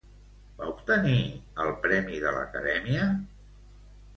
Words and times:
Va 0.61 0.69
obtenir 0.69 1.17
el 1.65 1.69
premi 1.83 2.25
de 2.25 2.33
l'Acadèmia? 2.39 3.07